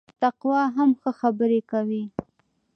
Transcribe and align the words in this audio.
تقوا 0.21 0.61
هم 0.75 0.89
ښه 1.01 1.11
خبري 1.19 1.61
کوي 1.71 2.03